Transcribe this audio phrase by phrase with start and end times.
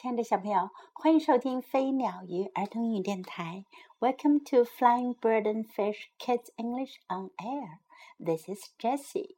[0.00, 3.66] 亲爱的小朋友，欢迎收听飞鸟鱼儿童英语电台。
[3.98, 7.80] Welcome to Flying Bird and Fish Kids English on Air.
[8.18, 9.36] This is Jessie.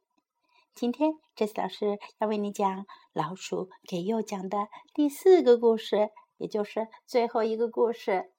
[0.73, 8.31] 今天，Jessie 老师要为你讲老鼠给鼬讲的第四个故事，也就是最后一个故事。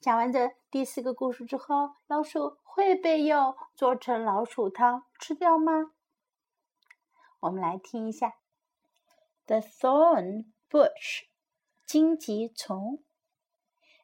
[0.00, 5.92] 讲完这第四个故事之后，老鼠会被鼬做成老鼠汤吃掉吗？
[7.38, 8.34] 我们来听一下。
[9.46, 11.23] The thorn bush,
[11.85, 13.03] 荆棘丛.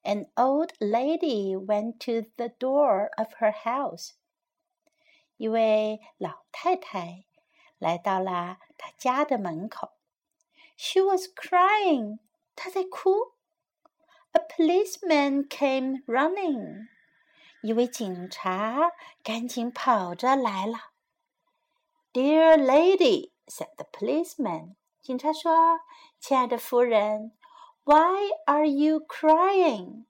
[0.04, 4.12] An old lady went to the door of her house.
[5.38, 7.26] 一位老太太
[7.78, 9.92] 来到了她家的门口。
[10.78, 12.20] She was crying.
[12.56, 13.34] 她在哭。
[14.34, 16.88] A policeman came running.
[17.62, 18.92] 一位警察
[19.24, 20.92] 赶紧跑着来了。
[22.14, 24.76] Dear lady, said the policeman.
[25.02, 25.82] 警察说：“
[26.26, 27.32] 亲爱的夫人，
[27.84, 30.06] Why are you crying？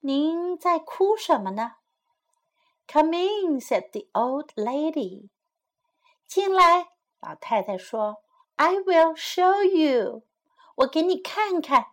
[0.00, 5.30] 您在哭什么呢？”“Come in,” said the old lady.
[6.26, 8.22] 进来，老太太说：“
[8.56, 10.22] I will show you.
[10.76, 11.86] 我给你看看。”“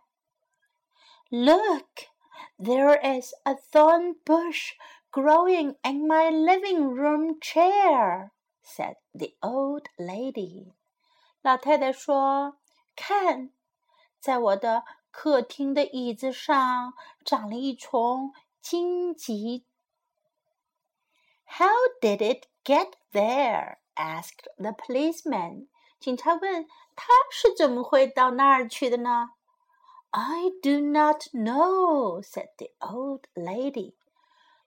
[1.30, 2.08] Look,
[2.58, 4.74] there is a thorn bush
[5.10, 8.30] growing in my living room chair,”
[8.62, 10.72] said the old lady.
[11.42, 12.56] 老太太说：“
[12.98, 13.50] 看，
[14.20, 16.94] 在我的客厅的椅子上
[17.24, 19.64] 长了一丛荆棘。”
[21.46, 21.68] How
[22.00, 23.76] did it get there?
[23.94, 25.68] asked the policeman.
[26.00, 29.30] 警察问：“他是怎么会到那儿去的呢？”
[30.10, 33.94] I do not know," said the old lady.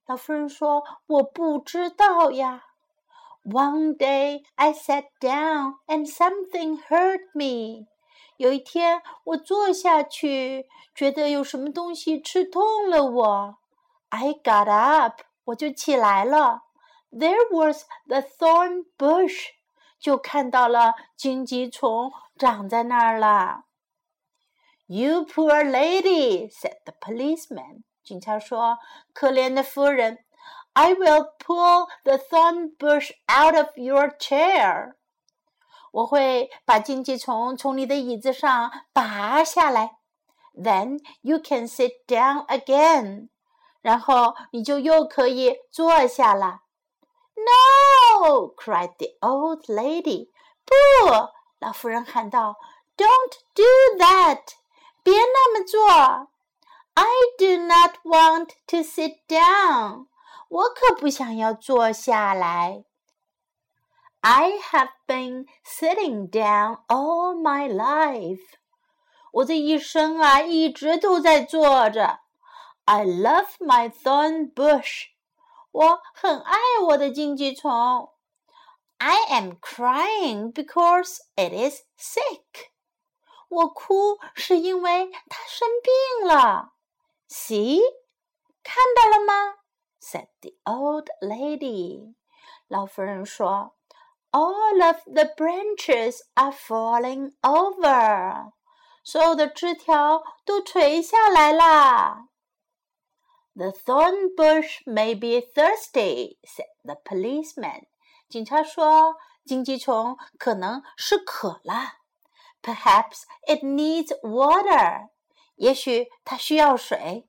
[0.05, 2.63] 老妇人说：“我不知道呀。”
[3.43, 7.87] One day I sat down and something hurt me.
[8.42, 13.58] 有一天我坐下去，觉得有什么东西刺痛了我。
[14.08, 16.62] I got up，我就起来了。
[17.12, 19.50] There was the thorn bush，
[20.00, 23.66] 就看到了荆棘丛长在那儿了。
[24.86, 27.84] You poor lady，said the policeman。
[28.02, 28.78] 警察说
[29.14, 30.18] ：“可怜的夫人。”
[30.74, 34.94] I will pull the thorn bush out of your chair.
[35.92, 39.98] 我会把荆棘丛从你的椅子上拔下来。
[40.54, 43.28] Then you can sit down again.
[43.80, 46.60] 然后你就又可以坐下了。
[47.34, 48.52] No!
[48.56, 50.30] cried the old lady.
[50.64, 50.74] 不，
[51.58, 52.56] 老妇人喊道
[52.96, 54.42] ：“Don't do that.
[55.02, 56.28] 别那么做。
[56.94, 57.04] I
[57.38, 60.06] do not want to sit down.
[60.48, 62.84] 我可不想要坐下来。
[64.21, 68.41] I have been sitting down all my life。
[69.31, 72.19] 我这一生啊，一直都在坐着。
[72.85, 75.07] I love my thorn bush。
[75.71, 76.55] 我很爱
[76.87, 78.13] 我的荆棘丛。
[78.97, 82.71] I am crying because it is sick。
[83.49, 86.73] 我哭是因为它生病了。
[87.29, 87.79] See，
[88.63, 89.59] 看到了吗？
[90.01, 92.15] said the old lady.
[92.67, 93.75] 老妇人说
[94.31, 98.51] ：“All of the branches are falling over。”
[99.03, 102.27] 所有的枝条都垂下来啦。
[103.55, 107.87] The thorn bush may be thirsty," said the policeman.
[108.29, 111.93] 警察说：“荆棘丛可能是渴了。
[112.61, 115.09] Perhaps it needs water.
[115.55, 117.27] 也许它需要水。”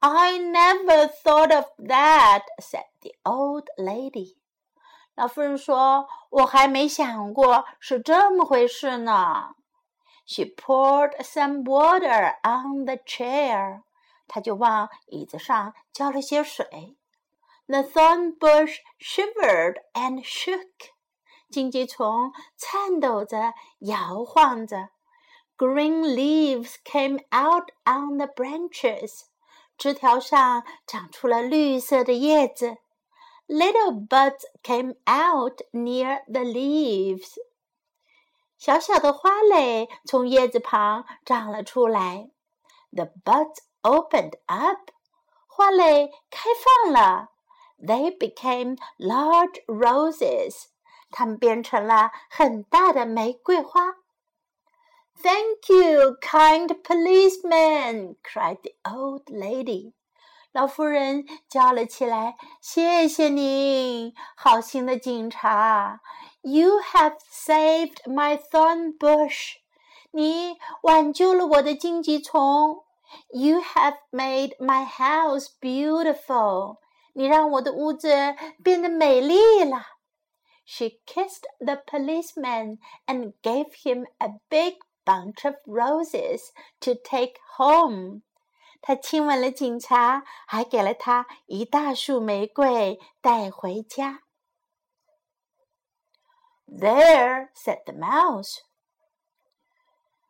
[0.00, 4.36] I never thought of that," said the old lady.
[5.21, 9.53] 老妇人说：“我还没想过是这么回事呢。”
[10.25, 13.83] She poured some water on the chair.
[14.27, 16.97] 她就往椅子上浇了些水。
[17.67, 20.89] The thorn bush shivered and shook.
[21.51, 24.89] 荆棘丛颤抖着，摇晃着。
[25.55, 29.25] Green leaves came out on the branches.
[29.77, 32.77] 枝条上长出了绿色的叶子
[33.50, 37.34] ，little buds came out near the leaves。
[38.58, 42.30] 小小的花蕾从叶子旁长了出来，
[42.92, 44.90] the buds opened up。
[45.46, 46.50] 花蕾开
[46.84, 47.28] 放了，
[47.78, 50.64] they became large roses。
[51.10, 53.96] 它们变成了很大的玫瑰花。
[55.22, 58.16] Thank you, kind policeman!
[58.22, 59.94] cried the old lady.
[60.52, 66.00] 老妇人叫了起来：“谢谢您，好心的警察！
[66.42, 69.56] You have saved my thorn bush.
[70.12, 72.84] 你挽救了我的荆棘丛。
[73.28, 76.78] You have made my house beautiful.
[77.12, 78.08] 你让我的屋子
[78.64, 79.82] 变得美丽了。
[80.64, 86.50] She kissed the policeman and gave him a big bunch of roses
[86.80, 88.22] to take home.
[88.80, 94.22] 她亲吻了警察，还给了他一大束玫瑰带回家。
[96.66, 98.58] There, said the mouse.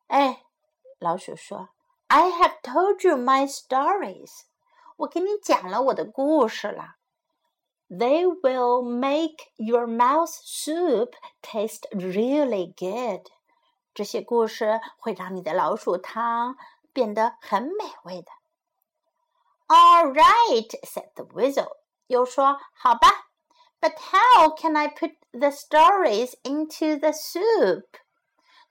[0.07, 0.45] 哎，
[0.99, 4.43] 老鼠说：“I have told you my stories.
[4.97, 6.97] 我给你讲了我的故事了。
[7.89, 11.13] They will make your mouse soup
[11.43, 13.31] taste really good.
[13.93, 16.57] 这些故事会让你的老鼠汤
[16.93, 18.31] 变得很美味的。
[19.71, 21.69] All right, said the weasel.
[22.07, 23.09] 又说：“好吧。”
[23.81, 27.85] But how can I put the stories into the soup?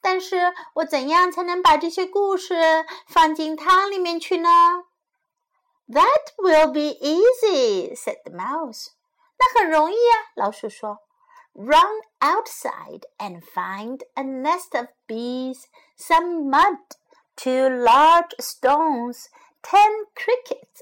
[0.01, 4.49] 但是我怎样才能把这些故事放进汤里面去呢？
[5.87, 8.87] That will be easy," said the mouse.
[9.37, 10.99] 那很容易啊，老鼠说。
[11.53, 15.63] Run outside and find a nest of bees,
[15.97, 16.79] some mud,
[17.37, 19.27] two large stones,
[19.61, 20.81] ten crickets,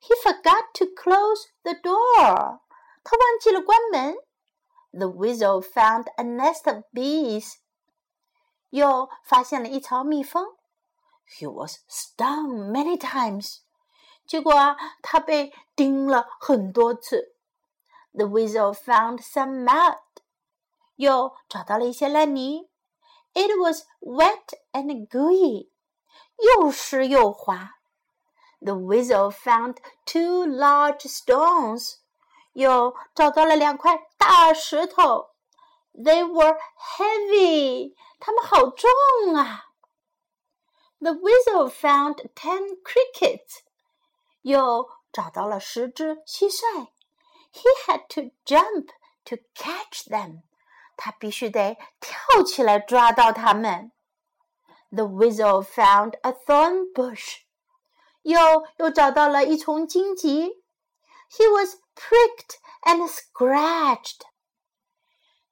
[0.00, 2.60] He forgot to close the door.
[3.02, 4.16] 他忘记了关门。
[4.92, 7.56] The weasel found a nest of bees.
[8.70, 10.56] 又发现了一巢蜜蜂。
[11.28, 13.58] He was stung many times.
[14.26, 17.34] 结果啊，他被叮了很多次。
[18.12, 19.98] The weasel found some mud.
[20.96, 22.70] 又找到了一些烂泥。
[23.34, 25.70] It was wet and gooey.
[26.38, 27.74] 又湿又滑。
[28.60, 31.96] The weasel found two large stones.
[32.52, 35.30] 又找到了两块大石头。
[35.92, 36.58] They were
[36.96, 37.94] heavy.
[38.18, 39.66] 它们好重啊。
[40.98, 43.60] The weasel found ten crickets.
[44.42, 46.88] 又找到了十只蟋蟀。
[47.52, 48.88] He had to jump
[49.24, 50.42] to catch them.
[50.96, 53.92] 他必须得跳起来抓到它们。
[54.90, 57.40] The weasel found a thorn bush.
[58.22, 58.38] 又
[58.78, 60.62] 又找到了一丛荆棘。
[61.30, 64.22] He was pricked and scratched。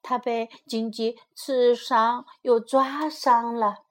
[0.03, 3.85] 他被荆棘刺伤又抓伤了。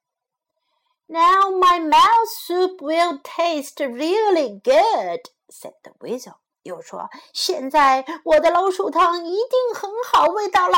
[1.08, 6.36] Now my mouse soup will taste really good," said the weasel.
[6.64, 10.78] 又说：“现在我的老鼠汤一定很好味道了。”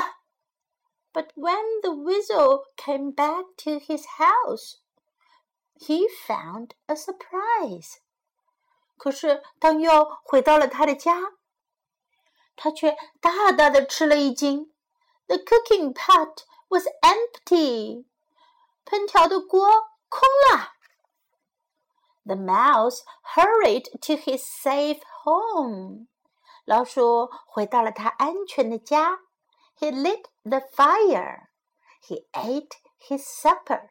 [1.13, 4.78] But when the weasel came back to his house,
[5.79, 7.97] he found a surprise.
[8.97, 11.33] 可是当又回到了他的家，
[12.55, 14.73] 他却大大的吃了一惊。
[15.27, 18.05] The cooking pot was empty，
[18.85, 19.67] 烹调的锅
[20.07, 20.21] 空
[20.51, 20.73] 了。
[22.23, 23.01] The mouse
[23.35, 26.07] hurried to his safe home，
[26.63, 29.19] 老鼠回到了他安全的家。
[29.77, 31.47] He lit the fire.
[32.01, 33.89] He ate his supper.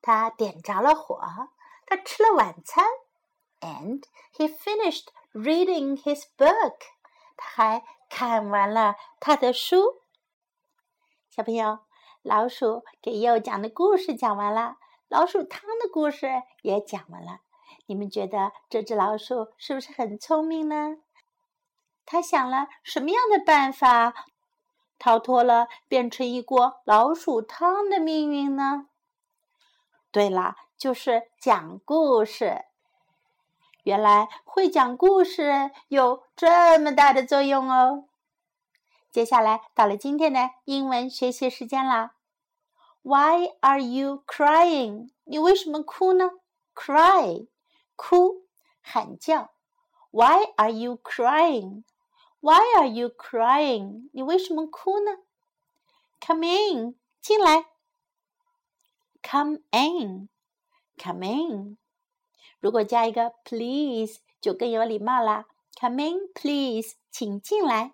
[0.00, 1.20] 他点着了火，
[1.86, 2.84] 他吃了晚餐。
[3.60, 4.02] And
[4.36, 6.76] he finished reading his book.
[7.36, 10.02] 他还看完了他的书。
[11.30, 11.80] 小朋友，
[12.22, 14.76] 老鼠给又讲的故事讲完了，
[15.08, 17.40] 老鼠汤的故事也讲完了。
[17.86, 20.98] 你们觉得这只老鼠是不是很聪明呢？
[22.04, 24.14] 他想了什么样的办法？
[24.98, 28.87] 逃脱了变成一锅老鼠汤的命运呢？
[30.18, 32.64] 对了，就是讲故事。
[33.84, 38.06] 原来会讲故事有这么大的作用哦！
[39.12, 42.16] 接下来到了今天的英文学习时间啦。
[43.02, 45.10] Why are you crying？
[45.22, 46.32] 你为什么哭呢
[46.74, 47.46] ？Cry，
[47.94, 48.42] 哭，
[48.82, 49.50] 喊叫。
[50.10, 54.10] Why are you crying？Why are you crying？
[54.12, 55.18] 你为什么哭呢
[56.20, 57.66] ？Come in，进来。
[59.21, 61.77] Come in，come in。
[62.59, 65.45] 如果加一个 please，就更有礼貌啦。
[65.79, 67.93] Come in, please，请进来。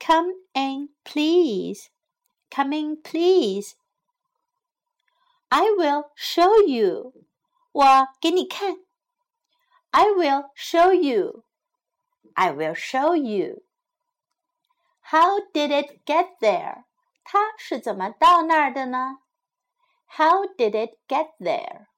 [0.00, 1.88] Come in, please.
[2.50, 3.74] Come in, please.
[5.48, 7.12] I will show you.
[7.72, 8.84] 我给你看。
[9.90, 11.44] I will show you.
[12.34, 13.62] I will show you.
[15.00, 16.84] How did it get there?
[17.24, 19.18] 它是怎么到那儿的呢
[20.12, 21.88] ？How did it get there?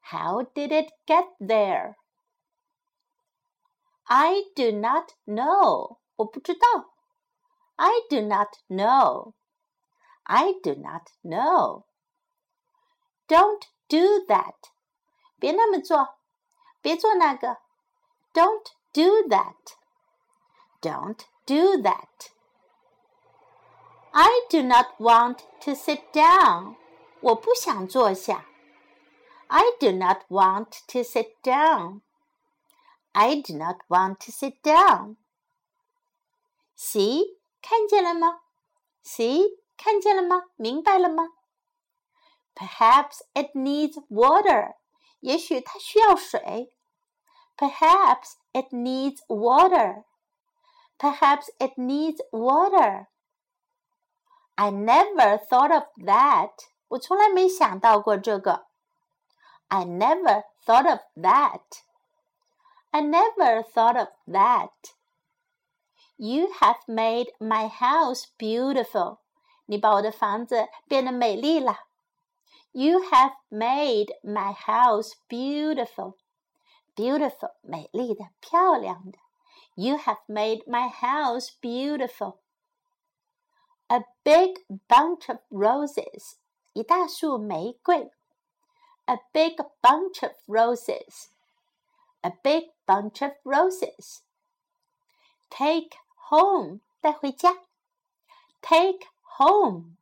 [0.00, 1.96] How did it get there?
[4.08, 5.98] I do not know.
[6.16, 6.94] 我不知道。
[7.76, 9.32] I do not know.
[10.22, 11.84] I do not know.
[13.28, 14.54] Don't do that.
[15.38, 16.18] 别那么做，
[16.80, 17.58] 别做那个。
[18.32, 19.74] Don't do that.
[20.80, 22.30] Don't do that.
[24.12, 26.76] I do not want to sit down.
[27.20, 28.46] 我不想坐下。
[29.48, 32.00] I do not want to sit down.
[33.12, 35.16] I do not want to sit down.
[36.76, 38.40] See，看见了吗？
[39.04, 40.44] See，看见了吗？
[40.56, 41.28] 明白了吗？
[42.54, 44.74] Perhaps it needs water.
[45.20, 46.72] 也许它需要水。
[47.56, 50.04] Perhaps it needs water.
[50.98, 53.06] Perhaps it needs water.
[54.56, 56.52] I never thought of that.
[56.90, 58.66] 我从来没想到过这个。
[59.68, 61.60] I never thought of that.
[62.90, 64.70] I never thought of that.
[66.16, 69.18] You have made my house beautiful.
[69.66, 71.80] 你把我的房子变得美丽了。
[72.72, 76.14] You have made my house beautiful.
[76.94, 79.18] Beautiful，美丽的，漂亮的。
[79.74, 82.38] You have made my house beautiful.
[83.88, 86.36] A big bunch of roses，
[86.72, 88.10] 一大束玫瑰。
[89.06, 91.28] A big bunch of roses
[92.26, 94.22] a big bunch of roses.
[95.48, 95.96] Take
[96.28, 97.56] home, 带回家。
[98.60, 99.06] Take
[99.38, 99.96] home,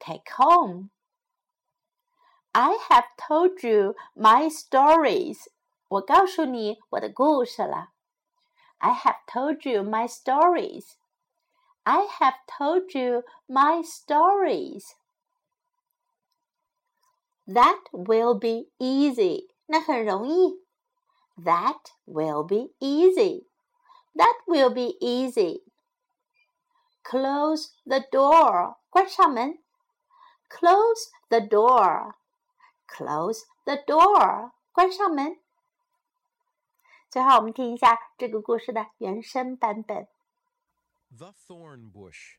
[0.00, 0.90] take home.
[2.50, 5.46] I have told you my stories.
[5.86, 7.90] 我告诉你我的故事了。
[8.78, 10.94] I have told you my stories.
[11.84, 14.96] I have told you my stories.
[17.50, 19.48] That will be easy.
[19.66, 20.66] 那很容易。
[21.36, 23.46] that will be easy.
[24.14, 25.62] That will be easy.
[27.02, 28.76] Close the door.
[28.88, 29.62] 关上门。
[30.48, 32.14] Close the door.
[32.88, 34.52] Close the door.
[34.72, 35.38] 关上门。
[37.10, 40.08] 最后，我们听一下这个故事的原声版本。
[41.16, 42.38] The Thorn Bush.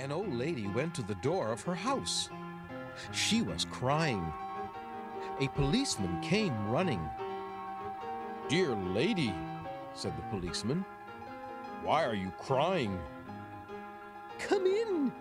[0.00, 2.30] An old lady went to the door of her house.
[3.12, 4.32] She was crying
[5.40, 7.00] a policeman came running.
[8.48, 9.34] Dear lady,
[9.94, 10.84] said the policeman,
[11.82, 12.98] why are you crying?
[14.38, 15.12] Come in,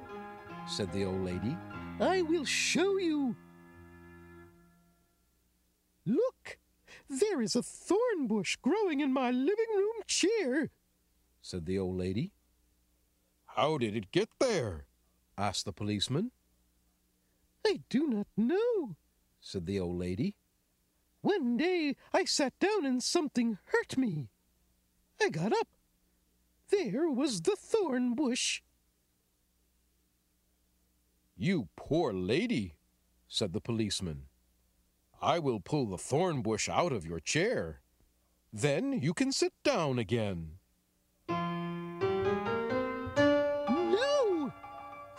[0.68, 1.56] said the old lady.
[2.02, 3.36] I will show you.
[6.06, 6.58] Look,
[7.10, 10.70] there is a thorn bush growing in my living room chair,
[11.42, 12.34] said the old lady.
[13.60, 14.86] How did it get there?
[15.38, 16.32] asked the policeman.
[17.68, 18.96] I do not know,
[19.42, 20.36] said the old lady.
[21.20, 24.30] One day I sat down and something hurt me.
[25.22, 25.68] I got up.
[26.70, 28.62] There was the thorn bush.
[31.36, 32.76] You poor lady,
[33.28, 34.28] said the policeman.
[35.22, 37.82] I will pull the thorn bush out of your chair.
[38.54, 40.59] Then you can sit down again.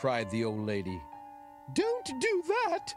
[0.00, 0.99] Cried the old lady.
[1.75, 2.95] Don't do that.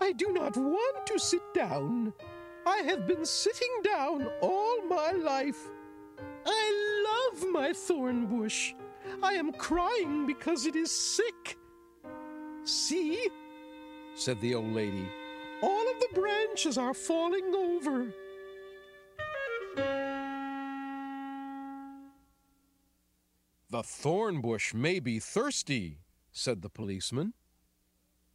[0.00, 2.12] I do not want to sit down.
[2.66, 5.68] I have been sitting down all my life.
[6.44, 6.62] I
[7.08, 8.74] love my thorn bush.
[9.22, 11.56] I am crying because it is sick.
[12.64, 13.28] See,
[14.16, 15.08] said the old lady,
[15.62, 18.12] all of the branches are falling over.
[23.70, 25.98] The thorn bush may be thirsty,
[26.32, 27.34] said the policeman.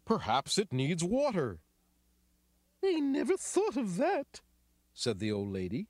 [0.06, 1.60] Perhaps it needs water.
[2.84, 4.42] I never thought of that,
[4.94, 5.88] said the old lady.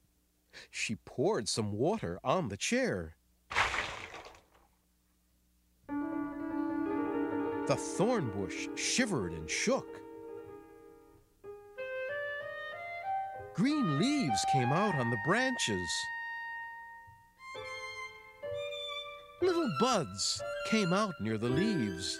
[0.70, 3.16] She poured some water on the chair.
[7.66, 9.88] The thorn bush shivered and shook.
[13.56, 15.90] Green leaves came out on the branches.
[19.42, 22.20] Little buds came out near the leaves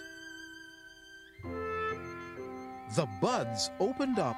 [2.94, 4.36] the buds opened up.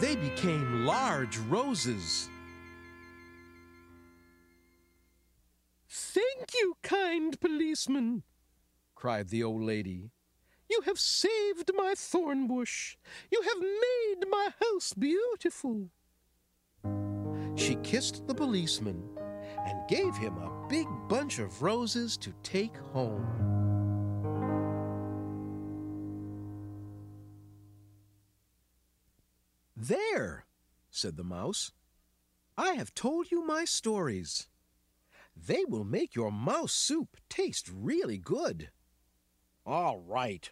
[0.00, 2.28] They became large roses.
[5.88, 8.22] Thank you, kind policeman,
[8.94, 10.10] cried the old lady.
[10.70, 12.96] You have saved my thorn bush.
[13.30, 15.88] You have made my house beautiful.
[17.54, 19.02] She kissed the policeman
[19.68, 23.26] and gave him a big bunch of roses to take home.
[29.76, 30.46] There,
[30.90, 31.72] said the mouse.
[32.56, 34.48] I have told you my stories.
[35.36, 38.70] They will make your mouse soup taste really good.
[39.66, 40.50] All right,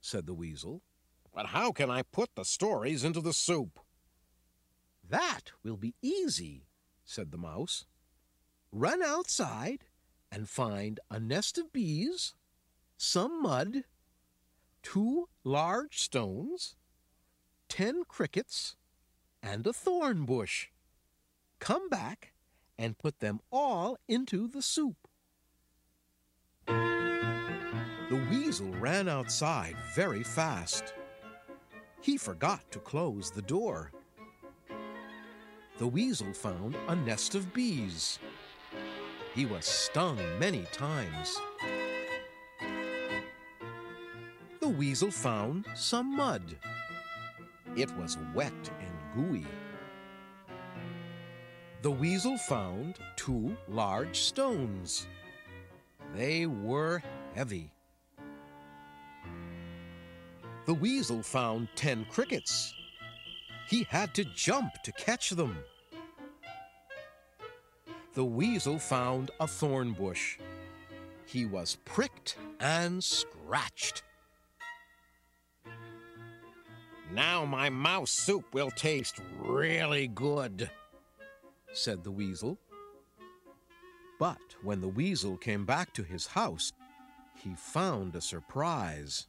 [0.00, 0.82] said the weasel.
[1.32, 3.78] But how can I put the stories into the soup?
[5.06, 6.66] That will be easy,
[7.04, 7.84] said the mouse.
[8.78, 9.84] Run outside
[10.30, 12.34] and find a nest of bees,
[12.98, 13.84] some mud,
[14.82, 16.76] two large stones,
[17.70, 18.76] ten crickets,
[19.42, 20.68] and a thorn bush.
[21.58, 22.34] Come back
[22.78, 25.08] and put them all into the soup.
[26.66, 30.92] The weasel ran outside very fast.
[32.02, 33.90] He forgot to close the door.
[35.78, 38.18] The weasel found a nest of bees.
[39.36, 41.38] He was stung many times.
[44.60, 46.56] The weasel found some mud.
[47.76, 49.46] It was wet and gooey.
[51.82, 55.06] The weasel found two large stones.
[56.14, 57.02] They were
[57.34, 57.70] heavy.
[60.64, 62.72] The weasel found ten crickets.
[63.68, 65.58] He had to jump to catch them.
[68.16, 70.38] The weasel found a thorn bush.
[71.26, 74.04] He was pricked and scratched.
[77.12, 80.70] Now my mouse soup will taste really good,
[81.74, 82.56] said the weasel.
[84.18, 86.72] But when the weasel came back to his house,
[87.34, 89.26] he found a surprise.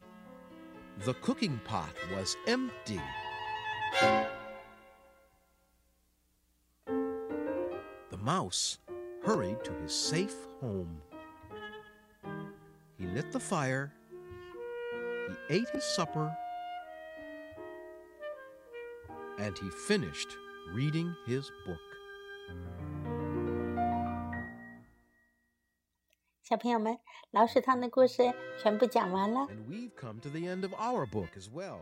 [1.03, 3.01] The cooking pot was empty.
[8.09, 8.79] The mouse
[9.26, 11.00] hurried to his safe home.
[12.98, 13.92] He lit the fire,
[15.28, 16.30] he ate his supper,
[19.38, 20.28] and he finished
[20.74, 21.78] reading his book.
[26.42, 26.98] 小朋友们，
[27.30, 29.40] 老鼠汤的故事全部讲完了。
[29.42, 31.78] And we've come to the end of our book as well.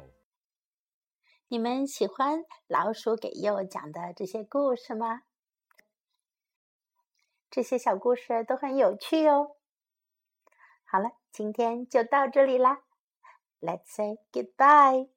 [1.49, 5.23] 你们喜欢老鼠给鼬讲的这些故事吗？
[7.56, 9.56] 这些小故事都很有趣哦。
[10.84, 12.82] 好了，今天就到这里啦。
[13.62, 15.15] Let's say goodbye.